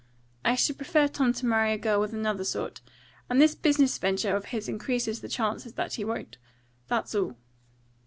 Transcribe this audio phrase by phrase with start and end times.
[0.43, 2.81] I should prefer Tom to marry a girl with another sort,
[3.29, 6.39] and this business venture of his increases the chances that he won't.
[6.87, 7.35] That's all."